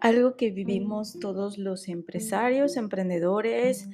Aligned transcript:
algo 0.00 0.36
que 0.36 0.50
vivimos 0.50 1.18
todos 1.20 1.58
los 1.58 1.88
empresarios, 1.88 2.76
emprendedores, 2.76 3.88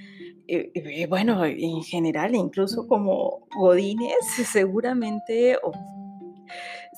eh, 0.48 0.70
eh, 0.74 1.06
bueno, 1.06 1.44
en 1.44 1.82
general, 1.82 2.34
incluso 2.34 2.86
como 2.86 3.46
godines, 3.56 4.24
seguramente, 4.52 5.56
o 5.62 5.72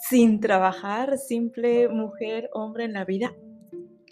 sin 0.08 0.40
trabajar, 0.40 1.18
simple 1.18 1.88
mujer, 1.88 2.50
hombre 2.52 2.84
en 2.84 2.92
la 2.92 3.04
vida. 3.04 3.32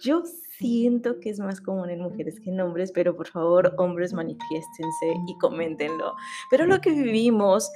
Yo 0.03 0.23
siento 0.59 1.21
que 1.21 1.31
es 1.31 1.39
más 1.39 1.61
común 1.61 1.91
en 1.91 2.01
mujeres 2.01 2.41
que 2.41 2.51
en 2.51 2.61
hombres, 2.61 2.93
pero 2.93 3.15
por 3.15 3.29
favor, 3.29 3.75
hombres, 3.79 4.13
manifiéstense 4.13 5.15
y 5.27 5.39
coméntenlo. 5.39 6.15
Pero 6.51 6.67
lo 6.67 6.81
que 6.81 6.93
vivimos 6.93 7.71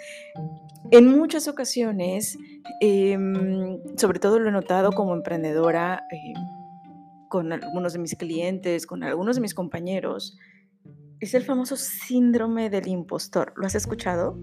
en 0.90 1.06
muchas 1.06 1.48
ocasiones, 1.48 2.38
em, 2.80 3.78
sobre 3.96 4.18
todo 4.18 4.38
lo 4.38 4.48
he 4.48 4.52
notado 4.52 4.92
como 4.92 5.14
emprendedora, 5.14 6.04
eh, 6.10 6.32
con 7.30 7.52
algunos 7.52 7.94
de 7.94 8.00
mis 8.00 8.16
clientes, 8.16 8.86
con 8.86 9.04
algunos 9.04 9.36
de 9.36 9.40
mis 9.40 9.54
compañeros, 9.54 10.36
es 11.20 11.32
el 11.34 11.44
famoso 11.44 11.76
síndrome 11.76 12.70
del 12.70 12.88
impostor. 12.88 13.54
¿Lo 13.56 13.66
has 13.66 13.76
escuchado? 13.76 14.36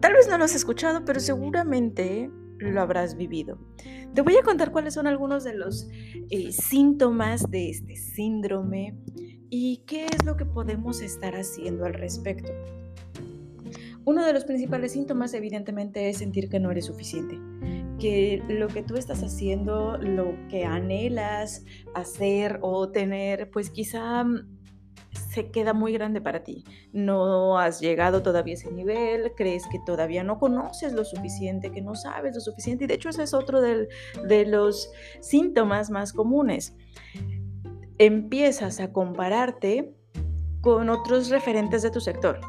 Tal 0.00 0.14
vez 0.14 0.26
no 0.26 0.38
lo 0.38 0.44
has 0.44 0.54
escuchado, 0.54 1.04
pero 1.04 1.20
seguramente 1.20 2.30
lo 2.58 2.80
habrás 2.80 3.14
vivido. 3.14 3.58
Te 4.14 4.22
voy 4.22 4.36
a 4.38 4.42
contar 4.42 4.72
cuáles 4.72 4.94
son 4.94 5.06
algunos 5.06 5.44
de 5.44 5.54
los 5.54 5.88
eh, 6.30 6.50
síntomas 6.50 7.50
de 7.50 7.68
este 7.68 7.94
síndrome 7.94 8.96
y 9.50 9.84
qué 9.86 10.06
es 10.06 10.24
lo 10.24 10.36
que 10.36 10.46
podemos 10.46 11.02
estar 11.02 11.34
haciendo 11.36 11.84
al 11.84 11.92
respecto. 11.92 12.52
Uno 14.06 14.24
de 14.24 14.32
los 14.32 14.44
principales 14.44 14.92
síntomas 14.92 15.34
evidentemente 15.34 16.08
es 16.08 16.16
sentir 16.16 16.48
que 16.48 16.58
no 16.58 16.70
eres 16.70 16.86
suficiente, 16.86 17.38
que 18.00 18.42
lo 18.48 18.68
que 18.68 18.82
tú 18.82 18.96
estás 18.96 19.22
haciendo, 19.22 19.96
lo 19.98 20.34
que 20.48 20.64
anhelas 20.64 21.64
hacer 21.94 22.58
o 22.62 22.90
tener, 22.90 23.50
pues 23.50 23.70
quizá 23.70 24.24
se 25.12 25.50
queda 25.50 25.74
muy 25.74 25.92
grande 25.92 26.20
para 26.20 26.42
ti. 26.42 26.64
No 26.92 27.58
has 27.58 27.80
llegado 27.80 28.22
todavía 28.22 28.54
a 28.54 28.56
ese 28.56 28.72
nivel, 28.72 29.32
crees 29.36 29.66
que 29.70 29.78
todavía 29.84 30.24
no 30.24 30.38
conoces 30.38 30.92
lo 30.92 31.04
suficiente, 31.04 31.70
que 31.70 31.82
no 31.82 31.94
sabes 31.94 32.34
lo 32.34 32.40
suficiente. 32.40 32.84
Y 32.84 32.86
de 32.86 32.94
hecho 32.94 33.10
ese 33.10 33.22
es 33.22 33.34
otro 33.34 33.60
de 33.60 34.46
los 34.46 34.90
síntomas 35.20 35.90
más 35.90 36.12
comunes. 36.12 36.74
Empiezas 37.98 38.80
a 38.80 38.92
compararte 38.92 39.94
con 40.62 40.88
otros 40.88 41.28
referentes 41.28 41.82
de 41.82 41.90
tu 41.90 42.00
sector 42.00 42.40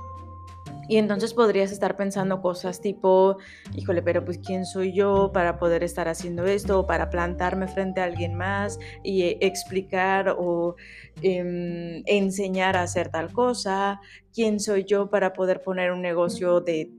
y 0.91 0.97
entonces 0.97 1.33
podrías 1.33 1.71
estar 1.71 1.95
pensando 1.95 2.41
cosas 2.41 2.81
tipo, 2.81 3.37
híjole, 3.77 4.01
pero 4.01 4.25
pues 4.25 4.39
quién 4.39 4.65
soy 4.65 4.91
yo 4.91 5.31
para 5.33 5.57
poder 5.57 5.85
estar 5.85 6.09
haciendo 6.09 6.45
esto, 6.45 6.81
o 6.81 6.85
para 6.85 7.09
plantarme 7.09 7.69
frente 7.69 8.01
a 8.01 8.03
alguien 8.03 8.35
más 8.35 8.77
y 9.01 9.21
eh, 9.21 9.37
explicar 9.39 10.35
o 10.37 10.75
em, 11.21 12.03
enseñar 12.07 12.75
a 12.75 12.81
hacer 12.81 13.07
tal 13.07 13.31
cosa, 13.31 14.01
quién 14.33 14.59
soy 14.59 14.83
yo 14.83 15.09
para 15.09 15.31
poder 15.31 15.61
poner 15.61 15.93
un 15.93 16.01
negocio 16.01 16.59
de 16.59 16.91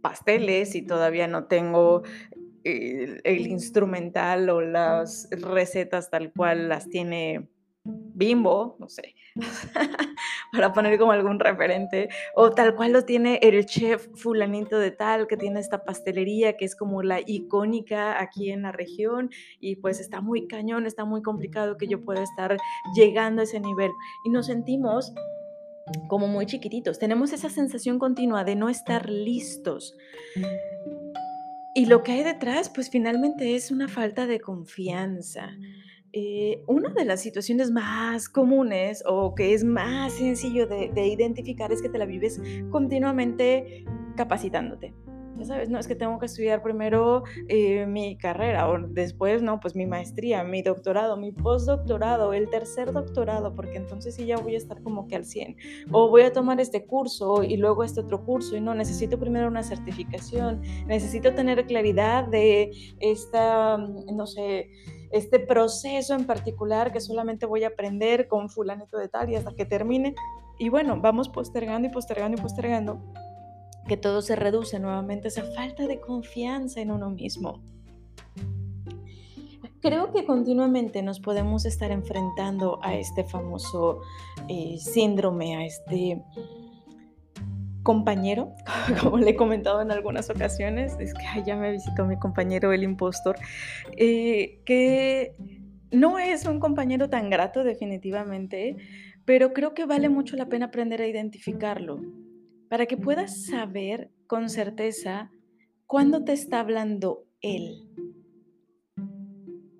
pasteles 0.00 0.76
y 0.76 0.80
todavía 0.80 1.28
no 1.28 1.48
tengo 1.48 2.02
el, 2.64 3.20
el 3.24 3.46
instrumental 3.46 4.48
o 4.48 4.62
las 4.62 5.28
recetas 5.32 6.08
tal 6.08 6.32
cual 6.32 6.70
las 6.70 6.88
tiene 6.88 7.50
Bimbo, 8.14 8.76
no 8.78 8.88
sé, 8.88 9.14
para 10.52 10.72
poner 10.72 10.98
como 10.98 11.12
algún 11.12 11.38
referente, 11.38 12.08
o 12.34 12.50
tal 12.50 12.74
cual 12.74 12.92
lo 12.92 13.04
tiene 13.04 13.38
el 13.42 13.64
chef 13.66 14.08
fulanito 14.14 14.78
de 14.78 14.90
tal, 14.90 15.26
que 15.26 15.36
tiene 15.36 15.60
esta 15.60 15.84
pastelería 15.84 16.56
que 16.56 16.64
es 16.64 16.76
como 16.76 17.02
la 17.02 17.20
icónica 17.24 18.20
aquí 18.20 18.50
en 18.50 18.62
la 18.62 18.72
región, 18.72 19.30
y 19.60 19.76
pues 19.76 20.00
está 20.00 20.20
muy 20.20 20.46
cañón, 20.46 20.86
está 20.86 21.04
muy 21.04 21.22
complicado 21.22 21.76
que 21.76 21.86
yo 21.86 22.04
pueda 22.04 22.22
estar 22.22 22.56
llegando 22.94 23.40
a 23.40 23.44
ese 23.44 23.60
nivel. 23.60 23.90
Y 24.24 24.30
nos 24.30 24.46
sentimos 24.46 25.12
como 26.08 26.26
muy 26.26 26.46
chiquititos, 26.46 26.98
tenemos 26.98 27.32
esa 27.32 27.48
sensación 27.48 27.98
continua 27.98 28.44
de 28.44 28.56
no 28.56 28.68
estar 28.68 29.08
listos. 29.08 29.96
Y 31.74 31.86
lo 31.86 32.02
que 32.02 32.12
hay 32.12 32.24
detrás, 32.24 32.68
pues 32.68 32.90
finalmente 32.90 33.54
es 33.54 33.70
una 33.70 33.88
falta 33.88 34.26
de 34.26 34.40
confianza. 34.40 35.56
Eh, 36.12 36.64
una 36.66 36.88
de 36.90 37.04
las 37.04 37.20
situaciones 37.20 37.70
más 37.70 38.28
comunes 38.28 39.04
o 39.06 39.34
que 39.34 39.54
es 39.54 39.62
más 39.62 40.14
sencillo 40.14 40.66
de, 40.66 41.06
identificar 41.06 41.70
es 41.70 41.80
que 41.80 41.88
te 41.88 41.98
la 41.98 42.06
vives 42.06 42.40
continuamente 42.70 43.84
capacitándote. 44.16 44.92
Ya 45.38 45.46
sabes, 45.46 45.70
no 45.70 45.78
es 45.78 45.86
que 45.88 45.94
tengo 45.94 46.18
que 46.18 46.26
estudiar 46.26 46.62
primero 46.62 47.22
eh, 47.48 47.86
mi 47.86 48.18
carrera 48.18 48.68
o 48.68 48.78
después, 48.78 49.40
no, 49.40 49.58
pues 49.58 49.74
mi 49.74 49.86
maestría, 49.86 50.44
mi 50.44 50.60
doctorado, 50.60 51.16
mi 51.16 51.32
postdoctorado, 51.32 52.34
el 52.34 52.50
tercer 52.50 52.92
doctorado, 52.92 53.54
porque 53.54 53.76
entonces 53.76 54.16
sí 54.16 54.26
ya 54.26 54.36
voy 54.36 54.54
a 54.54 54.58
estar 54.58 54.82
como 54.82 55.08
que 55.08 55.16
al 55.16 55.24
100. 55.24 55.56
O 55.92 56.10
voy 56.10 56.22
a 56.22 56.32
tomar 56.32 56.60
este 56.60 56.84
curso 56.84 57.42
y 57.42 57.56
luego 57.56 57.84
este 57.84 58.00
otro 58.00 58.22
curso 58.26 58.54
y 58.54 58.60
no, 58.60 58.74
necesito 58.74 59.18
primero 59.18 59.48
una 59.48 59.62
certificación, 59.62 60.60
necesito 60.86 61.32
tener 61.34 61.64
claridad 61.64 62.26
de 62.26 62.72
esta, 62.98 63.78
no 63.78 64.26
sé, 64.26 64.68
este 65.10 65.40
proceso 65.40 66.14
en 66.14 66.26
particular 66.26 66.92
que 66.92 67.00
solamente 67.00 67.46
voy 67.46 67.64
a 67.64 67.68
aprender 67.68 68.28
con 68.28 68.48
fulanito 68.48 68.96
de 68.96 69.08
tal 69.08 69.30
y 69.30 69.36
hasta 69.36 69.52
que 69.54 69.64
termine. 69.64 70.14
Y 70.58 70.68
bueno, 70.68 71.00
vamos 71.00 71.28
postergando 71.28 71.88
y 71.88 71.90
postergando 71.90 72.38
y 72.38 72.40
postergando 72.40 73.00
que 73.88 73.96
todo 73.96 74.22
se 74.22 74.36
reduce 74.36 74.78
nuevamente 74.78 75.28
esa 75.28 75.42
falta 75.54 75.86
de 75.86 76.00
confianza 76.00 76.80
en 76.80 76.92
uno 76.92 77.10
mismo. 77.10 77.60
Creo 79.80 80.12
que 80.12 80.26
continuamente 80.26 81.02
nos 81.02 81.20
podemos 81.20 81.64
estar 81.64 81.90
enfrentando 81.90 82.78
a 82.82 82.94
este 82.94 83.24
famoso 83.24 84.00
eh, 84.48 84.76
síndrome, 84.78 85.56
a 85.56 85.64
este 85.64 86.22
compañero, 87.90 88.54
como 89.02 89.18
le 89.18 89.30
he 89.30 89.34
comentado 89.34 89.82
en 89.82 89.90
algunas 89.90 90.30
ocasiones, 90.30 90.96
es 91.00 91.12
que 91.12 91.24
ya 91.44 91.56
me 91.56 91.72
visitó 91.72 92.06
mi 92.06 92.16
compañero 92.16 92.72
el 92.72 92.84
impostor, 92.84 93.34
eh, 93.96 94.60
que 94.64 95.34
no 95.90 96.20
es 96.20 96.46
un 96.46 96.60
compañero 96.60 97.10
tan 97.10 97.30
grato 97.30 97.64
definitivamente, 97.64 98.76
pero 99.24 99.52
creo 99.52 99.74
que 99.74 99.86
vale 99.86 100.08
mucho 100.08 100.36
la 100.36 100.46
pena 100.46 100.66
aprender 100.66 101.02
a 101.02 101.08
identificarlo, 101.08 102.00
para 102.68 102.86
que 102.86 102.96
puedas 102.96 103.46
saber 103.46 104.12
con 104.28 104.50
certeza 104.50 105.32
cuándo 105.88 106.22
te 106.22 106.32
está 106.32 106.60
hablando 106.60 107.24
él. 107.40 107.88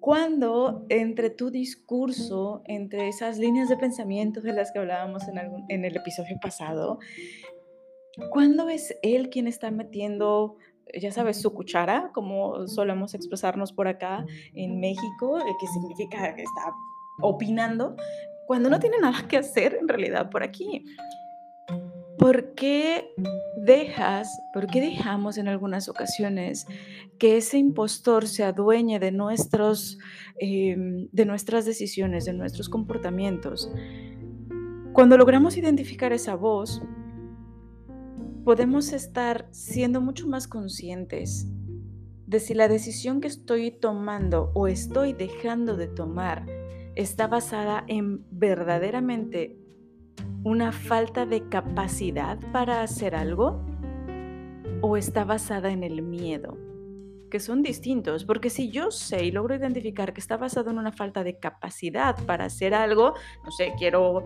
Cuando 0.00 0.84
entre 0.88 1.30
tu 1.30 1.52
discurso, 1.52 2.62
entre 2.64 3.06
esas 3.06 3.38
líneas 3.38 3.68
de 3.68 3.76
pensamiento 3.76 4.40
de 4.40 4.52
las 4.52 4.72
que 4.72 4.80
hablábamos 4.80 5.28
en, 5.28 5.38
en 5.68 5.84
el 5.84 5.96
episodio 5.96 6.40
pasado, 6.42 6.98
¿Cuándo 8.30 8.68
es 8.68 8.96
él 9.02 9.30
quien 9.30 9.46
está 9.46 9.70
metiendo, 9.70 10.56
ya 11.00 11.12
sabes, 11.12 11.40
su 11.40 11.54
cuchara, 11.54 12.10
como 12.12 12.66
solemos 12.66 13.14
expresarnos 13.14 13.72
por 13.72 13.88
acá 13.88 14.26
en 14.54 14.80
México, 14.80 15.38
eh, 15.38 15.56
que 15.60 15.66
significa 15.68 16.34
que 16.34 16.42
está 16.42 16.72
opinando, 17.20 17.96
cuando 18.46 18.68
no 18.68 18.80
tiene 18.80 18.98
nada 18.98 19.26
que 19.28 19.36
hacer 19.36 19.78
en 19.80 19.88
realidad 19.88 20.30
por 20.30 20.42
aquí? 20.42 20.84
¿Por 22.18 22.52
qué 22.54 23.14
dejas, 23.56 24.42
por 24.52 24.66
qué 24.66 24.80
dejamos 24.82 25.38
en 25.38 25.48
algunas 25.48 25.88
ocasiones 25.88 26.66
que 27.18 27.38
ese 27.38 27.56
impostor 27.56 28.26
se 28.26 28.44
adueñe 28.44 28.98
de, 28.98 29.10
nuestros, 29.10 29.98
em, 30.38 31.08
de 31.12 31.24
nuestras 31.24 31.64
decisiones, 31.64 32.26
de 32.26 32.34
nuestros 32.34 32.68
comportamientos? 32.68 33.72
Cuando 34.92 35.16
logramos 35.16 35.56
identificar 35.56 36.12
esa 36.12 36.34
voz, 36.34 36.82
podemos 38.44 38.92
estar 38.92 39.48
siendo 39.50 40.00
mucho 40.00 40.26
más 40.26 40.48
conscientes 40.48 41.46
de 42.26 42.40
si 42.40 42.54
la 42.54 42.68
decisión 42.68 43.20
que 43.20 43.28
estoy 43.28 43.70
tomando 43.70 44.50
o 44.54 44.66
estoy 44.66 45.12
dejando 45.12 45.76
de 45.76 45.88
tomar 45.88 46.46
está 46.94 47.26
basada 47.26 47.84
en 47.86 48.24
verdaderamente 48.30 49.56
una 50.42 50.72
falta 50.72 51.26
de 51.26 51.48
capacidad 51.48 52.38
para 52.52 52.82
hacer 52.82 53.14
algo 53.14 53.64
o 54.80 54.96
está 54.96 55.24
basada 55.24 55.70
en 55.70 55.82
el 55.82 56.02
miedo, 56.02 56.56
que 57.30 57.40
son 57.40 57.62
distintos, 57.62 58.24
porque 58.24 58.48
si 58.48 58.70
yo 58.70 58.90
sé 58.90 59.24
y 59.24 59.32
logro 59.32 59.54
identificar 59.54 60.14
que 60.14 60.20
está 60.20 60.36
basado 60.38 60.70
en 60.70 60.78
una 60.78 60.92
falta 60.92 61.22
de 61.24 61.38
capacidad 61.38 62.16
para 62.24 62.46
hacer 62.46 62.74
algo, 62.74 63.14
no 63.44 63.50
sé, 63.50 63.74
quiero 63.76 64.24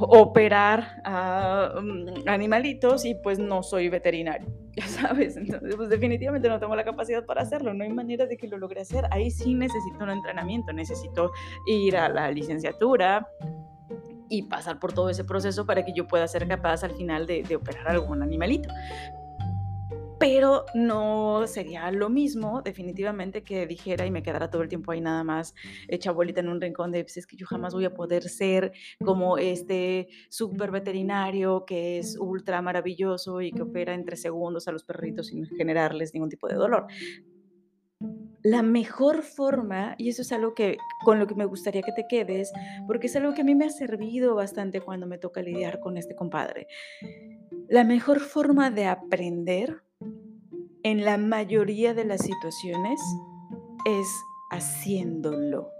operar 0.00 1.02
a 1.04 1.80
mm, 1.80 2.28
animalitos 2.28 3.04
y 3.04 3.14
pues 3.14 3.38
no 3.38 3.62
soy 3.62 3.88
veterinario, 3.88 4.48
ya 4.76 4.86
sabes, 4.86 5.36
entonces 5.36 5.74
pues 5.76 5.88
definitivamente 5.88 6.48
no 6.48 6.58
tengo 6.58 6.76
la 6.76 6.84
capacidad 6.84 7.24
para 7.24 7.42
hacerlo, 7.42 7.74
no 7.74 7.84
hay 7.84 7.90
manera 7.90 8.26
de 8.26 8.36
que 8.36 8.48
lo 8.48 8.58
logre 8.58 8.80
hacer, 8.80 9.04
ahí 9.10 9.30
sí 9.30 9.54
necesito 9.54 10.02
un 10.02 10.10
entrenamiento, 10.10 10.72
necesito 10.72 11.32
ir 11.66 11.96
a 11.96 12.08
la 12.08 12.30
licenciatura 12.30 13.26
y 14.28 14.42
pasar 14.44 14.78
por 14.78 14.92
todo 14.92 15.10
ese 15.10 15.24
proceso 15.24 15.66
para 15.66 15.84
que 15.84 15.92
yo 15.92 16.06
pueda 16.06 16.26
ser 16.26 16.48
capaz 16.48 16.84
al 16.84 16.92
final 16.92 17.26
de, 17.26 17.42
de 17.42 17.56
operar 17.56 17.88
algún 17.88 18.22
animalito. 18.22 18.70
Pero 20.22 20.66
no 20.72 21.48
sería 21.48 21.90
lo 21.90 22.08
mismo 22.08 22.62
definitivamente 22.62 23.42
que 23.42 23.66
dijera 23.66 24.06
y 24.06 24.12
me 24.12 24.22
quedara 24.22 24.48
todo 24.48 24.62
el 24.62 24.68
tiempo 24.68 24.92
ahí 24.92 25.00
nada 25.00 25.24
más 25.24 25.52
hecha 25.88 26.12
bolita 26.12 26.38
en 26.38 26.48
un 26.48 26.60
rincón 26.60 26.92
de, 26.92 27.02
pues 27.02 27.16
es 27.16 27.26
que 27.26 27.34
yo 27.34 27.44
jamás 27.44 27.74
voy 27.74 27.86
a 27.86 27.92
poder 27.92 28.28
ser 28.28 28.70
como 29.04 29.36
este 29.36 30.06
súper 30.28 30.70
veterinario 30.70 31.64
que 31.66 31.98
es 31.98 32.16
ultra 32.20 32.62
maravilloso 32.62 33.40
y 33.40 33.50
que 33.50 33.62
opera 33.62 33.94
entre 33.94 34.16
segundos 34.16 34.68
a 34.68 34.72
los 34.72 34.84
perritos 34.84 35.26
sin 35.26 35.44
generarles 35.44 36.14
ningún 36.14 36.30
tipo 36.30 36.46
de 36.46 36.54
dolor. 36.54 36.86
La 38.44 38.62
mejor 38.62 39.22
forma, 39.22 39.96
y 39.98 40.08
eso 40.08 40.22
es 40.22 40.30
algo 40.30 40.54
que 40.54 40.76
con 41.04 41.18
lo 41.18 41.26
que 41.26 41.34
me 41.34 41.46
gustaría 41.46 41.82
que 41.82 41.92
te 41.92 42.06
quedes, 42.08 42.52
porque 42.86 43.08
es 43.08 43.16
algo 43.16 43.34
que 43.34 43.40
a 43.40 43.44
mí 43.44 43.56
me 43.56 43.64
ha 43.64 43.70
servido 43.70 44.36
bastante 44.36 44.80
cuando 44.80 45.08
me 45.08 45.18
toca 45.18 45.42
lidiar 45.42 45.80
con 45.80 45.96
este 45.96 46.14
compadre. 46.14 46.68
La 47.68 47.82
mejor 47.82 48.20
forma 48.20 48.70
de 48.70 48.86
aprender 48.86 49.82
en 50.82 51.04
la 51.04 51.18
mayoría 51.18 51.94
de 51.94 52.04
las 52.04 52.22
situaciones 52.22 53.00
es 53.84 54.06
haciéndolo. 54.50 55.70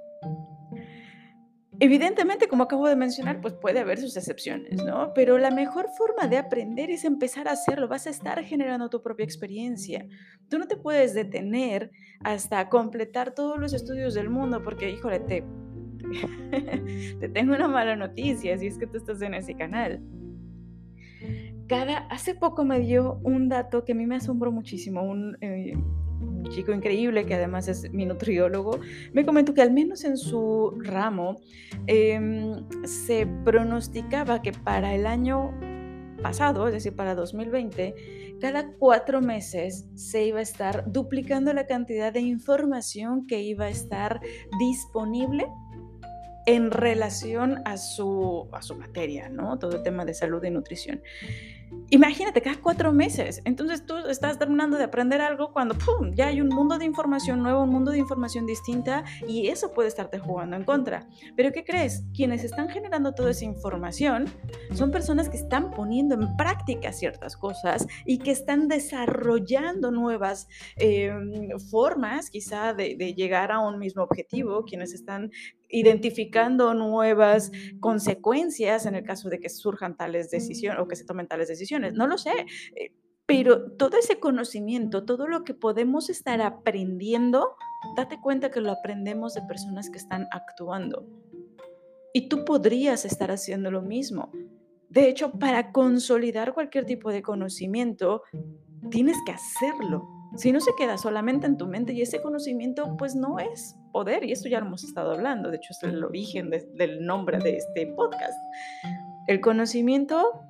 Evidentemente, 1.80 2.46
como 2.46 2.64
acabo 2.64 2.86
de 2.86 2.94
mencionar, 2.94 3.40
pues 3.40 3.54
puede 3.54 3.80
haber 3.80 3.98
sus 3.98 4.16
excepciones, 4.16 4.84
¿no? 4.84 5.12
Pero 5.14 5.38
la 5.38 5.50
mejor 5.50 5.88
forma 5.96 6.28
de 6.28 6.36
aprender 6.36 6.90
es 6.90 7.04
empezar 7.04 7.48
a 7.48 7.52
hacerlo. 7.52 7.88
Vas 7.88 8.06
a 8.06 8.10
estar 8.10 8.42
generando 8.44 8.88
tu 8.88 9.02
propia 9.02 9.24
experiencia. 9.24 10.06
Tú 10.48 10.58
no 10.58 10.68
te 10.68 10.76
puedes 10.76 11.12
detener 11.12 11.90
hasta 12.22 12.68
completar 12.68 13.34
todos 13.34 13.58
los 13.58 13.72
estudios 13.72 14.14
del 14.14 14.30
mundo 14.30 14.62
porque, 14.62 14.90
híjole, 14.90 15.20
te, 15.20 15.44
te 17.20 17.28
tengo 17.30 17.54
una 17.54 17.66
mala 17.66 17.96
noticia 17.96 18.56
si 18.58 18.68
es 18.68 18.78
que 18.78 18.86
tú 18.86 18.98
estás 18.98 19.20
en 19.22 19.34
ese 19.34 19.56
canal 19.56 20.00
hace 21.74 22.34
poco 22.34 22.64
me 22.64 22.80
dio 22.80 23.18
un 23.22 23.48
dato 23.48 23.84
que 23.84 23.92
a 23.92 23.94
mí 23.94 24.06
me 24.06 24.16
asombró 24.16 24.52
muchísimo, 24.52 25.02
un, 25.02 25.36
eh, 25.40 25.74
chico 26.48 26.72
increíble 26.72 27.24
que 27.24 27.34
además 27.34 27.68
es 27.68 27.90
mi 27.92 28.04
nutriólogo, 28.04 28.78
me 29.12 29.24
comentó 29.24 29.54
que 29.54 29.62
al 29.62 29.72
menos 29.72 30.04
en 30.04 30.16
su 30.16 30.74
ramo 30.78 31.36
em, 31.86 32.64
se 32.84 33.26
pronosticaba 33.44 34.42
que 34.42 34.52
para 34.52 34.94
el 34.94 35.06
año 35.06 35.52
pasado, 36.22 36.66
es 36.68 36.74
decir, 36.74 36.94
para 36.94 37.14
2020, 37.14 38.38
cada 38.40 38.72
cuatro 38.72 39.20
meses 39.20 39.86
se 39.94 40.26
iba 40.26 40.38
a 40.38 40.42
estar 40.42 40.84
duplicando 40.90 41.52
la 41.52 41.66
cantidad 41.66 42.12
de 42.12 42.20
información 42.20 43.26
que 43.26 43.42
iba 43.42 43.66
a 43.66 43.70
estar 43.70 44.20
disponible 44.58 45.46
en 46.46 46.70
relación 46.70 47.62
a 47.64 47.76
su, 47.76 48.48
a 48.52 48.62
su 48.62 48.76
materia, 48.76 49.28
¿no? 49.28 49.58
Todo 49.58 49.76
el 49.76 49.82
tema 49.82 50.04
de 50.04 50.14
salud 50.14 50.42
y 50.44 50.50
nutrición. 50.50 51.02
Imagínate, 51.90 52.40
cada 52.40 52.56
cuatro 52.56 52.92
meses. 52.92 53.42
Entonces 53.44 53.84
tú 53.84 53.96
estás 54.08 54.38
terminando 54.38 54.78
de 54.78 54.84
aprender 54.84 55.20
algo 55.20 55.52
cuando 55.52 55.74
¡pum! 55.74 56.14
ya 56.14 56.28
hay 56.28 56.40
un 56.40 56.48
mundo 56.48 56.78
de 56.78 56.84
información 56.86 57.42
nuevo, 57.42 57.64
un 57.64 57.70
mundo 57.70 57.90
de 57.90 57.98
información 57.98 58.46
distinta 58.46 59.04
y 59.28 59.48
eso 59.48 59.72
puede 59.72 59.88
estarte 59.88 60.18
jugando 60.18 60.56
en 60.56 60.64
contra. 60.64 61.06
Pero 61.36 61.52
¿qué 61.52 61.64
crees? 61.64 62.04
Quienes 62.14 62.44
están 62.44 62.68
generando 62.68 63.14
toda 63.14 63.30
esa 63.30 63.44
información 63.44 64.24
son 64.74 64.90
personas 64.90 65.28
que 65.28 65.36
están 65.36 65.70
poniendo 65.70 66.14
en 66.14 66.34
práctica 66.36 66.92
ciertas 66.92 67.36
cosas 67.36 67.86
y 68.06 68.18
que 68.18 68.30
están 68.30 68.68
desarrollando 68.68 69.90
nuevas 69.90 70.48
em, 70.76 71.58
formas 71.70 72.30
quizá 72.30 72.72
de, 72.72 72.96
de 72.96 73.14
llegar 73.14 73.52
a 73.52 73.60
un 73.60 73.78
mismo 73.78 74.02
objetivo, 74.02 74.64
quienes 74.64 74.94
están 74.94 75.30
identificando 75.72 76.74
nuevas 76.74 77.50
consecuencias 77.80 78.86
en 78.86 78.94
el 78.94 79.04
caso 79.04 79.28
de 79.28 79.40
que 79.40 79.48
surjan 79.48 79.96
tales 79.96 80.30
decisiones 80.30 80.80
o 80.80 80.86
que 80.86 80.96
se 80.96 81.04
tomen 81.04 81.26
tales 81.26 81.48
decisiones. 81.48 81.94
No 81.94 82.06
lo 82.06 82.18
sé, 82.18 82.46
eh, 82.76 82.92
pero 83.26 83.72
todo 83.72 83.96
ese 83.96 84.20
conocimiento, 84.20 85.04
todo 85.04 85.26
lo 85.26 85.44
que 85.44 85.54
podemos 85.54 86.10
estar 86.10 86.42
aprendiendo, 86.42 87.56
date 87.96 88.20
cuenta 88.20 88.50
que 88.50 88.60
lo 88.60 88.70
aprendemos 88.70 89.34
de 89.34 89.42
personas 89.42 89.88
que 89.88 89.98
están 89.98 90.28
actuando. 90.30 91.06
Y 92.12 92.28
tú 92.28 92.44
podrías 92.44 93.06
estar 93.06 93.30
haciendo 93.30 93.70
lo 93.70 93.80
mismo. 93.80 94.30
De 94.90 95.08
hecho, 95.08 95.32
para 95.32 95.72
consolidar 95.72 96.52
cualquier 96.52 96.84
tipo 96.84 97.10
de 97.10 97.22
conocimiento, 97.22 98.22
tienes 98.90 99.16
que 99.24 99.32
hacerlo. 99.32 100.06
Si 100.36 100.52
no 100.52 100.60
se 100.60 100.72
queda 100.76 100.98
solamente 100.98 101.46
en 101.46 101.56
tu 101.56 101.66
mente 101.66 101.94
y 101.94 102.02
ese 102.02 102.20
conocimiento 102.20 102.94
pues 102.98 103.14
no 103.14 103.38
es 103.38 103.76
poder 103.92 104.24
y 104.24 104.32
esto 104.32 104.48
ya 104.48 104.58
lo 104.60 104.66
hemos 104.66 104.84
estado 104.84 105.12
hablando, 105.12 105.50
de 105.50 105.56
hecho 105.56 105.68
es 105.70 105.82
el 105.82 106.02
origen 106.02 106.50
del 106.50 107.04
nombre 107.04 107.38
de 107.38 107.56
este 107.56 107.86
podcast. 107.88 108.38
El 109.28 109.40
conocimiento 109.40 110.42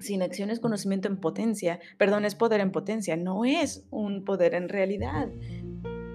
sin 0.00 0.22
acción 0.22 0.50
es 0.50 0.60
conocimiento 0.60 1.08
en 1.08 1.16
potencia, 1.18 1.78
perdón, 1.98 2.24
es 2.24 2.34
poder 2.34 2.60
en 2.60 2.72
potencia, 2.72 3.16
no 3.16 3.44
es 3.44 3.86
un 3.90 4.24
poder 4.24 4.54
en 4.54 4.68
realidad. 4.68 5.28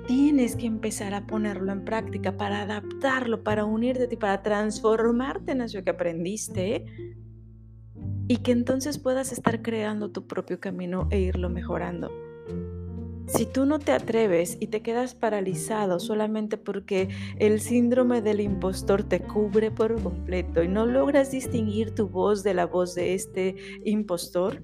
Tienes 0.08 0.56
que 0.56 0.66
empezar 0.66 1.14
a 1.14 1.26
ponerlo 1.26 1.72
en 1.72 1.84
práctica 1.84 2.38
para 2.38 2.62
adaptarlo, 2.62 3.44
para 3.44 3.66
unirte 3.66 4.08
y 4.12 4.18
para 4.18 4.42
transformarte 4.42 5.54
en 5.54 5.62
eso 5.62 5.84
que 5.84 5.90
aprendiste 5.90 6.86
y 8.28 8.38
que 8.38 8.52
entonces 8.52 8.98
puedas 8.98 9.32
estar 9.32 9.62
creando 9.62 10.12
tu 10.12 10.28
propio 10.28 10.60
camino 10.60 11.08
e 11.12 11.20
irlo 11.20 11.50
mejorando. 11.50 12.10
Si 13.28 13.46
tú 13.46 13.66
no 13.66 13.80
te 13.80 13.92
atreves 13.92 14.56
y 14.62 14.68
te 14.68 14.82
quedas 14.82 15.14
paralizado 15.14 16.00
solamente 16.00 16.58
porque 16.58 17.10
el 17.40 17.60
síndrome 17.60 18.22
del 18.22 18.40
impostor 18.40 19.04
te 19.04 19.20
cubre 19.20 19.70
por 19.70 20.02
completo 20.02 20.64
y 20.64 20.70
no 20.70 20.86
logras 20.86 21.30
distinguir 21.30 21.94
tu 21.94 22.08
voz 22.08 22.42
de 22.44 22.54
la 22.54 22.66
voz 22.66 22.96
de 22.96 23.14
este 23.14 23.56
impostor, 23.84 24.64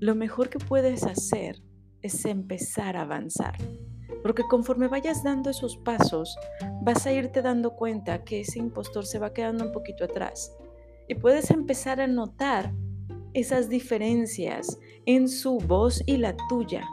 lo 0.00 0.14
mejor 0.14 0.50
que 0.50 0.58
puedes 0.58 1.04
hacer 1.04 1.62
es 2.02 2.26
empezar 2.26 2.94
a 2.98 3.02
avanzar. 3.02 3.56
Porque 4.22 4.42
conforme 4.42 4.88
vayas 4.88 5.24
dando 5.24 5.48
esos 5.48 5.78
pasos, 5.78 6.36
vas 6.82 7.06
a 7.06 7.12
irte 7.12 7.40
dando 7.40 7.74
cuenta 7.74 8.22
que 8.22 8.40
ese 8.40 8.58
impostor 8.58 9.06
se 9.06 9.18
va 9.18 9.32
quedando 9.32 9.64
un 9.64 9.72
poquito 9.72 10.04
atrás. 10.04 10.52
Y 11.08 11.14
puedes 11.14 11.50
empezar 11.50 12.02
a 12.02 12.06
notar 12.06 12.74
esas 13.32 13.70
diferencias 13.70 14.78
en 15.06 15.26
su 15.28 15.56
voz 15.56 16.02
y 16.04 16.18
la 16.18 16.36
tuya 16.48 16.84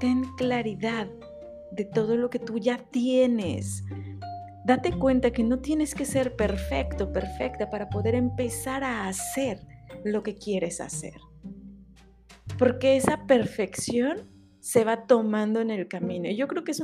ten 0.00 0.24
claridad 0.36 1.06
de 1.70 1.84
todo 1.84 2.16
lo 2.16 2.30
que 2.30 2.40
tú 2.40 2.58
ya 2.58 2.78
tienes. 2.78 3.84
Date 4.64 4.98
cuenta 4.98 5.30
que 5.30 5.44
no 5.44 5.60
tienes 5.60 5.94
que 5.94 6.04
ser 6.04 6.34
perfecto, 6.34 7.12
perfecta 7.12 7.70
para 7.70 7.88
poder 7.88 8.14
empezar 8.14 8.82
a 8.82 9.06
hacer 9.06 9.60
lo 10.04 10.22
que 10.22 10.34
quieres 10.34 10.80
hacer. 10.80 11.14
Porque 12.58 12.96
esa 12.96 13.26
perfección 13.26 14.28
se 14.58 14.84
va 14.84 15.06
tomando 15.06 15.60
en 15.60 15.70
el 15.70 15.86
camino. 15.86 16.28
Yo 16.30 16.48
creo 16.48 16.64
que 16.64 16.72
es 16.72 16.82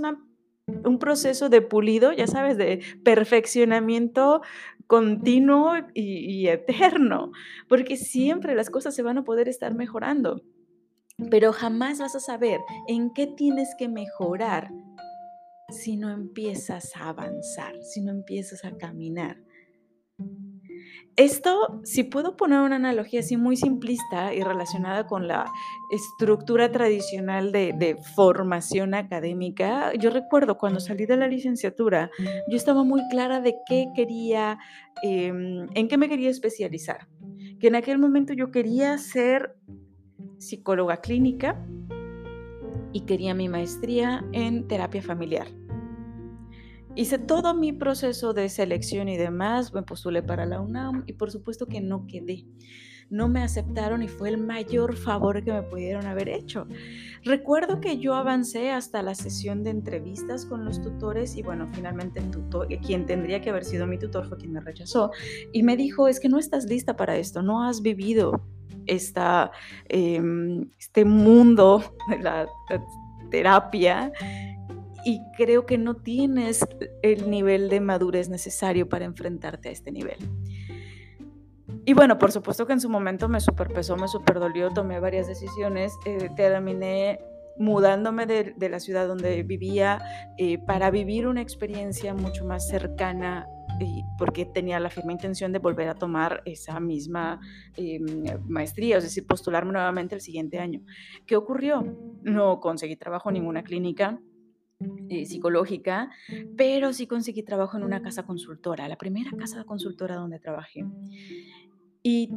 un 0.85 0.99
proceso 0.99 1.49
de 1.49 1.63
pulido, 1.63 2.13
ya 2.13 2.27
sabes, 2.27 2.57
de 2.57 2.83
perfeccionamiento 3.03 4.43
continuo 4.87 5.73
y 5.95 6.47
eterno, 6.49 7.33
porque 7.69 7.97
siempre 7.97 8.55
las 8.55 8.71
cosas 8.71 8.95
se 8.95 9.03
van 9.03 9.19
a 9.19 9.25
poder 9.25 9.49
estar 9.49 9.75
mejorando 9.75 10.43
pero 11.31 11.53
jamás 11.53 11.99
vas 11.99 12.15
a 12.15 12.21
saber 12.21 12.61
en 12.89 13.13
qué 13.13 13.27
tienes 13.27 13.75
que 13.79 13.89
mejorar 13.89 14.71
si 15.71 15.97
no 15.97 16.11
empiezas 16.11 16.95
a 16.97 17.09
avanzar, 17.09 17.75
si 17.83 18.01
no 18.01 18.13
empiezas 18.13 18.65
a 18.65 18.77
caminar. 18.77 19.39
Esto, 21.17 21.81
si 21.83 22.05
puedo 22.05 22.37
poner 22.37 22.61
una 22.61 22.77
analogía 22.77 23.21
así 23.21 23.39
muy 23.39 23.57
simplista 23.57 24.35
y 24.35 24.43
relacionada 24.43 25.07
con 25.07 25.27
la 25.27 25.51
estructura 25.91 26.71
tradicional 26.71 27.53
de, 27.53 27.97
formación 28.15 28.93
académica, 28.93 29.95
yo 29.95 30.11
recuerdo 30.11 30.59
cuando 30.59 30.79
salí 30.79 31.07
de 31.07 31.17
la 31.17 31.27
licenciatura, 31.27 32.11
yo 32.49 32.57
estaba 32.57 32.85
muy 32.85 33.01
clara 33.09 33.41
de 33.41 33.57
qué 33.67 33.87
quería, 33.95 34.59
em, 35.03 35.67
en 35.75 35.89
qué 35.89 35.97
me 35.97 36.09
quería 36.09 36.29
especializar. 36.29 37.09
Que 37.61 37.69
en 37.69 37.77
aquel 37.77 37.99
momento 37.99 38.35
yo 38.35 38.51
quería 38.51 38.99
ser 38.99 39.57
psicóloga 40.39 40.99
clínica 40.99 41.67
y 42.93 43.01
quería 43.03 43.35
mi 43.35 43.49
maestría 43.49 44.25
en 44.33 44.67
terapia 44.69 45.03
familiar. 45.03 45.49
Hice 46.95 47.19
todo 47.19 47.55
mi 47.55 47.75
proceso 47.75 48.33
de 48.33 48.49
selección 48.49 49.11
y 49.11 49.19
demás, 49.19 49.75
me 49.75 49.83
postulé 49.83 50.23
para 50.23 50.47
la 50.47 50.63
UNAM 50.63 51.05
y 51.07 51.13
por 51.13 51.31
supuesto 51.31 51.67
que 51.67 51.83
no 51.83 52.07
quedé. 52.07 52.47
No 53.11 53.29
me 53.29 53.43
aceptaron 53.43 54.03
y 54.03 54.09
fue 54.09 54.31
el 54.31 54.39
mayor 54.39 54.97
favor 54.97 55.45
que 55.45 55.53
me 55.53 55.63
pudieron 55.63 56.07
haber 56.07 56.31
hecho. 56.31 56.67
Recuerdo 57.23 57.81
que 57.81 57.99
yo 57.99 58.15
avancé 58.15 58.71
hasta 58.71 59.03
la 59.03 59.15
sesión 59.15 59.63
de 59.63 59.71
entrevistas 59.71 60.47
con 60.47 60.65
los 60.65 60.81
tutores 60.81 61.37
y 61.37 61.43
bueno, 61.43 61.69
finalmente 61.73 62.19
el 62.19 62.31
tutor, 62.31 62.67
quien 62.85 63.05
tendría 63.05 63.43
que 63.43 63.51
haber 63.51 63.65
sido 63.65 63.87
mi 63.87 63.99
tutor 63.99 64.27
fue 64.27 64.39
quien 64.39 64.53
me 64.53 64.61
rechazó 64.61 65.11
y 65.53 65.63
me 65.63 65.77
dijo, 65.77 66.09
es 66.09 66.19
que 66.19 66.31
no 66.31 66.39
estás 66.39 66.65
lista 66.65 66.97
para 66.97 67.17
esto, 67.17 67.43
no 67.43 67.63
has 67.63 67.83
vivido 67.83 68.41
em, 69.89 70.69
este 70.79 71.05
mundo 71.05 71.95
de 72.11 72.19
la 72.19 72.47
terapia 73.31 74.13
y 75.05 75.21
creo 75.37 75.67
que 75.67 75.79
no 75.79 75.95
tienes 75.95 76.67
el 77.03 77.31
nivel 77.31 77.69
de 77.69 77.81
madurez 77.81 78.29
necesario 78.29 78.89
para 78.89 79.05
enfrentarte 79.05 79.69
a 79.69 79.73
este 79.73 79.93
nivel. 79.93 80.19
y 81.85 81.95
bueno, 81.95 82.19
por 82.19 82.33
supuesto 82.33 82.67
que 82.67 82.73
en 82.73 82.81
su 82.81 82.89
momento 82.89 83.29
me 83.29 83.41
superpesó, 83.41 83.97
me 83.97 84.09
superdolió, 84.09 84.71
tomé 84.71 84.99
varias 84.99 85.29
decisiones, 85.29 85.93
eh, 86.07 86.29
terminé 86.35 87.21
mudándome 87.59 88.27
de, 88.27 88.55
de, 88.57 88.69
la 88.69 88.81
ciudad 88.81 89.07
donde 89.07 89.43
vivía 89.43 90.03
eh, 90.39 90.59
para 90.59 90.91
vivir 90.91 91.27
una 91.27 91.41
experiencia 91.41 92.13
mucho 92.15 92.45
más 92.45 92.69
cercana 92.69 93.47
porque 94.19 94.45
tenía 94.47 94.81
la 94.81 94.91
firme 94.91 95.13
intención 95.13 95.53
de 95.53 95.59
volver 95.59 95.89
a 95.89 95.95
tomar 95.95 96.43
esa 96.45 96.81
misma 96.81 97.41
eh, 97.77 98.01
maestría, 98.47 98.99
es 98.99 99.05
decir, 99.05 99.27
postularme 99.27 99.73
nuevamente 99.73 100.15
el 100.15 100.21
siguiente 100.21 100.59
año. 100.59 100.83
¿Qué 101.27 101.37
ocurrió? 101.37 101.97
No 102.23 102.61
conseguí 102.61 102.97
trabajo 102.97 103.31
en 103.31 103.35
ninguna 103.35 103.63
clínica, 103.63 104.21
eh, 105.09 105.25
psicológica, 105.25 106.11
pero 106.57 106.93
sí 106.93 107.07
conseguí 107.07 107.43
trabajo 107.43 107.79
en 107.79 107.85
una 107.85 108.03
casa 108.03 108.27
consultora, 108.27 108.89
la 108.89 108.97
primera 108.97 109.31
casa 109.39 109.65
consultora 109.65 110.17
donde 110.17 110.39
trabajé. 110.39 110.85
Y 112.03 112.31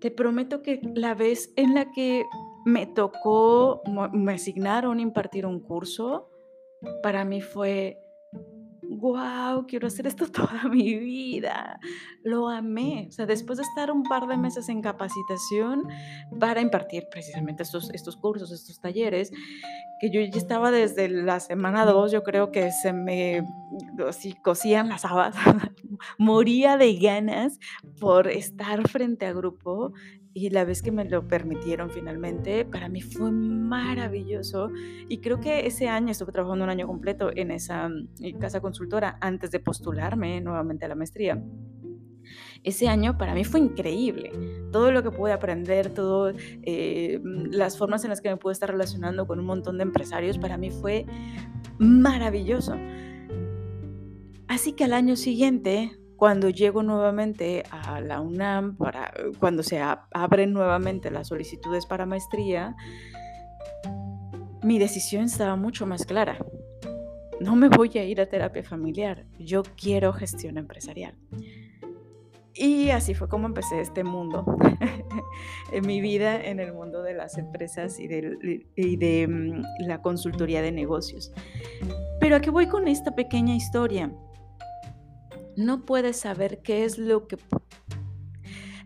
te 0.00 0.10
prometo 0.10 0.62
que 0.62 0.80
la 0.94 1.14
vez 1.14 1.52
en 1.56 1.74
la 1.74 1.92
que 1.92 2.24
me 2.64 2.86
tocó, 2.86 3.82
me 4.12 4.32
asignaron 4.32 5.00
impartir 5.00 5.46
un 5.46 5.60
curso, 5.60 6.28
para 7.02 7.24
mí 7.24 7.40
fue 7.40 7.98
wow, 8.88 9.66
quiero 9.66 9.86
hacer 9.86 10.06
esto 10.06 10.26
toda 10.32 10.64
mi 10.68 10.94
vida. 10.98 11.78
Lo 12.22 12.48
amé. 12.48 13.06
O 13.08 13.12
sea, 13.12 13.26
después 13.26 13.58
de 13.58 13.64
estar 13.64 13.90
un 13.90 14.02
par 14.02 14.26
de 14.26 14.36
meses 14.36 14.68
en 14.68 14.82
capacitación 14.82 15.88
para 16.40 16.60
impartir 16.60 17.04
precisamente 17.10 17.62
estos, 17.62 17.90
estos 17.90 18.16
cursos, 18.16 18.50
estos 18.50 18.80
talleres, 18.80 19.30
que 20.00 20.10
yo 20.10 20.20
ya 20.20 20.38
estaba 20.38 20.70
desde 20.70 21.08
la 21.08 21.40
semana 21.40 21.84
2, 21.84 22.12
yo 22.12 22.22
creo 22.22 22.52
que 22.52 22.70
se 22.70 22.92
me 22.92 23.42
así, 24.08 24.34
cosían 24.34 24.88
las 24.88 25.04
habas, 25.04 25.34
moría 26.18 26.76
de 26.76 26.94
ganas 26.94 27.58
por 28.00 28.28
estar 28.28 28.86
frente 28.88 29.26
a 29.26 29.32
grupo 29.32 29.92
y 30.34 30.50
la 30.50 30.64
vez 30.64 30.82
que 30.82 30.92
me 30.92 31.04
lo 31.04 31.26
permitieron 31.26 31.90
finalmente, 31.90 32.64
para 32.64 32.88
mí 32.88 33.00
fue 33.00 33.30
maravilloso. 33.30 34.70
Y 35.08 35.18
creo 35.18 35.40
que 35.40 35.66
ese 35.66 35.88
año 35.88 36.10
estuve 36.10 36.32
trabajando 36.32 36.64
un 36.64 36.70
año 36.70 36.86
completo 36.86 37.30
en 37.34 37.50
esa 37.50 37.88
mm, 37.88 38.38
casa 38.38 38.60
consultora 38.60 39.18
antes 39.20 39.50
de 39.50 39.60
postularme 39.60 40.40
nuevamente 40.40 40.84
a 40.84 40.88
la 40.88 40.94
maestría. 40.94 41.42
Ese 42.62 42.88
año 42.88 43.16
para 43.16 43.34
mí 43.34 43.44
fue 43.44 43.60
increíble. 43.60 44.30
Todo 44.70 44.92
lo 44.92 45.02
que 45.02 45.10
pude 45.10 45.32
aprender, 45.32 45.92
todas 45.94 46.36
eh, 46.62 47.20
mm, 47.22 47.50
las 47.50 47.78
formas 47.78 48.04
en 48.04 48.10
las 48.10 48.20
que 48.20 48.28
me 48.28 48.36
pude 48.36 48.52
estar 48.52 48.70
relacionando 48.70 49.26
con 49.26 49.38
un 49.38 49.46
montón 49.46 49.78
de 49.78 49.84
empresarios, 49.84 50.38
para 50.38 50.56
mí 50.56 50.70
fue 50.70 51.06
maravilloso. 51.78 52.74
Así 54.46 54.72
que 54.72 54.84
al 54.84 54.92
año 54.92 55.16
siguiente 55.16 55.98
cuando 56.18 56.50
llego 56.50 56.82
nuevamente 56.82 57.62
a 57.70 58.00
la 58.00 58.20
UNAM, 58.20 58.76
para, 58.76 59.14
cuando 59.38 59.62
se 59.62 59.80
abren 59.80 60.52
nuevamente 60.52 61.12
las 61.12 61.28
solicitudes 61.28 61.86
para 61.86 62.06
maestría, 62.06 62.74
mi 64.64 64.80
decisión 64.80 65.22
estaba 65.24 65.54
mucho 65.54 65.86
más 65.86 66.04
clara. 66.04 66.44
No 67.38 67.54
me 67.54 67.68
voy 67.68 67.96
a 67.98 68.04
ir 68.04 68.20
a 68.20 68.26
terapia 68.26 68.64
familiar, 68.64 69.26
yo 69.38 69.62
quiero 69.80 70.12
gestión 70.12 70.58
empresarial. 70.58 71.14
Y 72.52 72.90
así 72.90 73.14
fue 73.14 73.28
como 73.28 73.46
empecé 73.46 73.80
este 73.80 74.02
mundo, 74.02 74.44
en 75.72 75.86
mi 75.86 76.00
vida 76.00 76.44
en 76.44 76.58
el 76.58 76.72
mundo 76.72 77.04
de 77.04 77.14
las 77.14 77.38
empresas 77.38 78.00
y 78.00 78.08
de, 78.08 79.28
mm, 79.28 79.86
la 79.86 80.02
consultoría 80.02 80.62
de 80.62 80.72
negocios. 80.72 81.32
Pero 82.18 82.34
aquí 82.34 82.50
voy 82.50 82.66
con 82.66 82.88
esta 82.88 83.14
pequeña 83.14 83.54
historia 83.54 84.12
no 85.58 85.84
puedes 85.84 86.18
saber 86.18 86.62
qué 86.62 86.84
es 86.84 86.98
lo 86.98 87.26
que... 87.26 87.36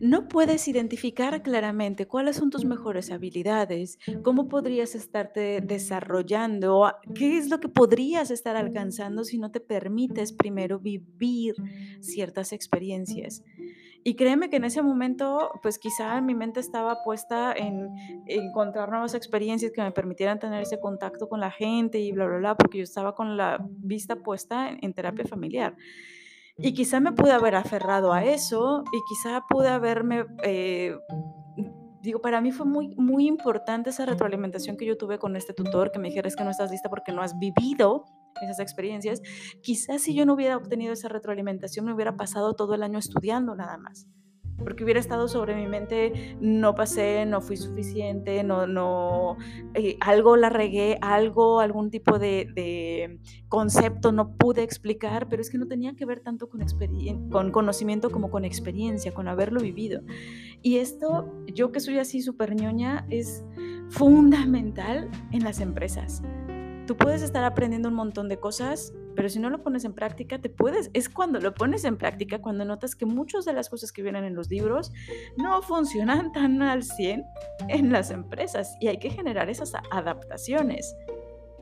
No 0.00 0.26
puedes 0.26 0.66
identificar 0.66 1.42
claramente 1.42 2.08
cuáles 2.08 2.34
son 2.34 2.50
tus 2.50 2.64
mejores 2.64 3.12
habilidades, 3.12 3.98
cómo 4.24 4.48
podrías 4.48 4.96
estarte 4.96 5.60
desarrollando, 5.60 6.92
qué 7.14 7.38
es 7.38 7.50
lo 7.50 7.60
que 7.60 7.68
podrías 7.68 8.32
estar 8.32 8.56
alcanzando 8.56 9.22
si 9.22 9.38
no 9.38 9.52
te 9.52 9.60
permites 9.60 10.32
primero 10.32 10.80
vivir 10.80 11.54
ciertas 12.00 12.52
experiencias. 12.52 13.44
Y 14.02 14.16
créeme 14.16 14.50
que 14.50 14.56
en 14.56 14.64
ese 14.64 14.82
momento, 14.82 15.52
pues 15.62 15.78
quizá 15.78 16.20
mi 16.20 16.34
mente 16.34 16.58
estaba 16.58 17.04
puesta 17.04 17.52
en 17.52 17.90
encontrar 18.26 18.90
nuevas 18.90 19.14
experiencias 19.14 19.70
que 19.70 19.82
me 19.82 19.92
permitieran 19.92 20.40
tener 20.40 20.62
ese 20.62 20.80
contacto 20.80 21.28
con 21.28 21.38
la 21.38 21.52
gente 21.52 22.00
y 22.00 22.10
bla, 22.10 22.26
bla, 22.26 22.38
bla, 22.38 22.56
porque 22.56 22.78
yo 22.78 22.84
estaba 22.84 23.14
con 23.14 23.36
la 23.36 23.64
vista 23.68 24.16
puesta 24.16 24.68
en, 24.68 24.92
terapia 24.92 25.24
familiar. 25.24 25.76
Y 26.58 26.74
quizá 26.74 27.00
me 27.00 27.12
pude 27.12 27.32
haber 27.32 27.54
aferrado 27.54 28.12
a 28.12 28.24
eso 28.24 28.84
y 28.92 28.98
quizá 29.08 29.42
pude 29.48 29.68
haberme... 29.68 30.26
Eh, 30.42 30.96
digo, 32.02 32.20
para 32.20 32.40
mí 32.40 32.52
fue 32.52 32.66
muy, 32.66 32.94
muy 32.96 33.26
importante 33.26 33.90
esa 33.90 34.06
retroalimentación 34.06 34.76
que 34.76 34.84
yo 34.84 34.96
tuve 34.96 35.18
con 35.18 35.36
este 35.36 35.54
tutor, 35.54 35.92
que 35.92 35.98
me 35.98 36.08
dijera 36.08 36.28
es 36.28 36.36
que 36.36 36.44
no 36.44 36.50
estás 36.50 36.70
lista 36.70 36.88
porque 36.88 37.12
no 37.12 37.22
has 37.22 37.38
vivido 37.38 38.04
esas 38.42 38.58
experiencias. 38.58 39.22
Quizás 39.62 40.02
si 40.02 40.14
yo 40.14 40.26
no 40.26 40.34
hubiera 40.34 40.56
obtenido 40.56 40.92
esa 40.92 41.08
retroalimentación, 41.08 41.86
me 41.86 41.94
hubiera 41.94 42.16
pasado 42.16 42.54
todo 42.54 42.74
el 42.74 42.82
año 42.82 42.98
estudiando 42.98 43.54
nada 43.54 43.78
más 43.78 44.08
porque 44.62 44.84
hubiera 44.84 45.00
estado 45.00 45.28
sobre 45.28 45.54
mi 45.54 45.66
mente, 45.66 46.36
no 46.40 46.74
pasé, 46.74 47.26
no 47.26 47.40
fui 47.40 47.56
suficiente, 47.56 48.42
no, 48.44 48.66
no, 48.66 49.36
eh, 49.74 49.96
algo 50.00 50.36
la 50.36 50.48
regué, 50.48 50.98
algo, 51.00 51.60
algún 51.60 51.90
tipo 51.90 52.18
de, 52.18 53.18
concepto 53.48 54.12
no 54.12 54.36
pude 54.36 54.62
explicar, 54.62 55.28
pero 55.28 55.42
es 55.42 55.50
que 55.50 55.58
no 55.58 55.66
tenía 55.66 55.94
que 55.94 56.06
ver 56.06 56.20
tanto 56.20 56.48
con, 56.48 56.64
con 57.30 57.50
conocimiento 57.50 58.10
como 58.10 58.30
con 58.30 58.44
experiencia, 58.44 59.12
con 59.12 59.28
haberlo 59.28 59.60
vivido. 59.60 60.02
Y 60.62 60.78
esto, 60.78 61.32
yo 61.46 61.72
que 61.72 61.80
soy 61.80 61.98
así 61.98 62.22
súper 62.22 62.54
ñoña, 62.54 63.06
es 63.10 63.44
fundamental 63.88 65.10
en 65.32 65.44
las 65.44 65.60
empresas. 65.60 66.22
Tú 66.86 66.96
puedes 66.96 67.22
estar 67.22 67.44
aprendiendo 67.44 67.88
un 67.88 67.94
montón 67.94 68.28
de 68.28 68.38
cosas, 68.38 68.92
pero 69.14 69.28
si 69.28 69.38
no 69.38 69.50
lo 69.50 69.62
pones 69.62 69.84
en 69.84 69.94
práctica, 69.94 70.38
te 70.40 70.48
puedes, 70.48 70.90
es 70.94 71.08
cuando 71.08 71.40
lo 71.40 71.54
pones 71.54 71.84
en 71.84 71.96
práctica, 71.96 72.40
cuando 72.40 72.64
notas 72.64 72.96
que 72.96 73.06
muchas 73.06 73.44
de 73.44 73.52
las 73.52 73.68
cosas 73.68 73.92
que 73.92 74.02
vienen 74.02 74.24
en 74.24 74.34
los 74.34 74.48
libros 74.48 74.92
no 75.36 75.62
funcionan 75.62 76.32
tan 76.32 76.62
al 76.62 76.82
100 76.82 77.24
en 77.68 77.92
las 77.92 78.10
empresas 78.10 78.76
y 78.80 78.88
hay 78.88 78.98
que 78.98 79.10
generar 79.10 79.50
esas 79.50 79.72
adaptaciones. 79.90 80.94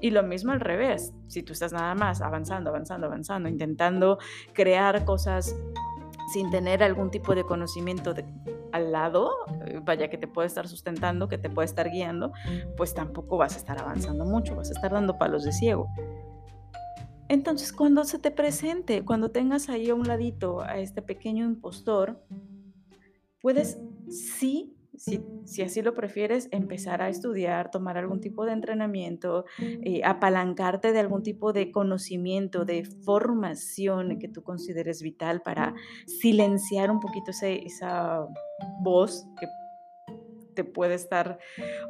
Y 0.01 0.11
lo 0.11 0.23
mismo 0.23 0.53
al 0.53 0.61
revés, 0.61 1.13
si 1.29 1.43
tú 1.43 1.53
estás 1.53 1.73
nada 1.73 1.95
más 1.95 2.23
avanzando, 2.23 2.71
avanzando, 2.71 3.07
avanzando, 3.07 3.49
intentando 3.49 4.19
crear 4.55 5.05
cosas 5.05 5.55
sin 6.33 6.51
tener 6.51 6.83
algún 6.83 7.11
tipo 7.11 7.35
de 7.35 7.45
conocimiento 7.45 8.15
de, 8.15 8.25
al 8.73 8.93
lado, 8.93 9.31
eh, 9.67 9.81
vaya 9.83 10.09
que 10.09 10.17
te 10.17 10.27
puede 10.27 10.47
estar 10.47 10.69
sustentando, 10.69 11.29
que 11.29 11.39
te 11.39 11.51
puede 11.51 11.67
estar 11.67 11.91
guiando, 11.91 12.33
pues 12.77 12.95
tampoco 12.95 13.37
vas 13.37 13.57
a 13.57 13.59
estar 13.59 13.81
avanzando 13.81 14.25
mucho, 14.25 14.57
vas 14.57 14.71
a 14.71 14.73
estar 14.73 14.93
dando 14.93 15.19
palos 15.19 15.45
de 15.45 15.53
ciego. 15.53 15.89
Entonces, 17.31 17.73
cuando 17.73 18.03
se 18.03 18.19
te 18.19 18.33
presente, 18.33 19.05
cuando 19.05 19.31
tengas 19.31 19.69
ahí 19.69 19.89
a 19.89 19.95
un 19.95 20.09
ladito 20.09 20.63
a 20.63 20.81
este 20.81 21.01
pequeño 21.01 21.45
impostor, 21.45 22.21
puedes 23.41 23.79
sí, 24.09 24.75
si, 24.97 25.63
así 25.63 25.81
lo 25.81 25.95
prefieres, 25.95 26.49
empezar 26.51 27.03
a 27.03 27.09
estudiar, 27.09 27.71
tomar 27.71 27.99
algún 27.99 28.21
tipo 28.21 28.45
de 28.45 28.53
entrenamiento, 28.53 29.45
eh, 29.61 30.01
apalancarte 30.05 30.91
de 30.91 30.99
algún 30.99 31.23
tipo 31.23 31.53
de 31.53 31.71
conocimiento, 31.71 32.65
de 32.65 32.85
formación 32.85 34.19
que 34.19 34.27
tú 34.27 34.43
consideres 34.43 35.01
vital 35.01 35.41
para 35.41 35.77
silenciar 36.07 36.91
un 36.91 36.99
poquito 36.99 37.31
esa 37.31 38.27
voz 38.83 39.25
que 39.39 39.47
te 40.57 40.65
puede 40.65 40.95
estar 40.95 41.39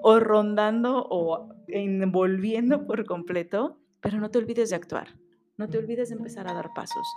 o 0.03 0.21
rondando 0.21 1.07
o 1.09 1.49
envolviendo 1.67 2.87
por 2.87 3.07
completo, 3.07 3.79
pero 4.03 4.19
no 4.19 4.31
te 4.31 4.37
olvides 4.37 4.69
de 4.69 4.77
actuar. 4.77 5.20
No 5.61 5.69
te 5.69 5.77
olvides 5.77 6.09
de 6.09 6.15
empezar 6.15 6.49
a 6.49 6.55
dar 6.55 6.73
pasos. 6.73 7.15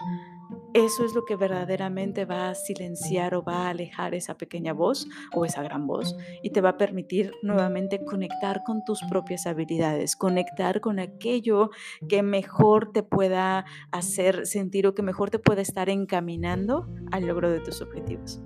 Eso 0.74 1.06
es 1.06 1.16
lo 1.16 1.24
que 1.24 1.38
verdaderamente 1.38 2.26
va 2.26 2.50
a 2.50 2.56
silenciar 2.56 3.36
o 3.36 3.42
va 3.42 3.68
a 3.68 3.70
alejar 3.70 4.14
esa 4.16 4.36
pequeña 4.36 4.74
voz 4.74 5.08
o 5.34 5.46
esa 5.46 5.64
gran 5.64 5.88
voz 5.88 6.18
y 6.42 6.50
te 6.50 6.60
va 6.60 6.72
a 6.72 6.78
permitir 6.78 7.32
nuevamente 7.42 8.04
conectar 8.04 8.64
con 8.66 8.84
tus 8.84 9.02
propias 9.10 9.48
habilidades, 9.48 10.18
conectar 10.18 10.82
con 10.82 11.00
aquello 11.00 11.70
que 12.10 12.22
mejor 12.22 12.92
te 12.92 13.02
pueda 13.02 13.64
hacer 13.94 14.46
sentir 14.46 14.88
o 14.88 14.94
que 14.94 15.04
mejor 15.04 15.30
te 15.30 15.40
pueda 15.40 15.62
estar 15.62 15.88
encaminando 15.88 16.94
al 17.12 17.26
logro 17.26 17.50
de 17.50 17.62
tus 17.62 17.82
objetivos. 17.82 18.42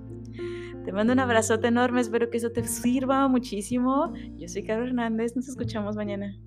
Te 0.84 0.92
mando 0.92 1.12
un 1.12 1.18
abrazote 1.18 1.66
enorme, 1.66 2.02
espero 2.02 2.30
que 2.30 2.36
eso 2.36 2.52
te 2.52 2.62
sirva 2.62 3.26
muchísimo. 3.26 4.12
Yo 4.36 4.46
soy 4.46 4.62
Carlos 4.62 4.90
Hernández, 4.90 5.34
nos 5.34 5.48
escuchamos 5.48 5.96
mañana. 5.96 6.38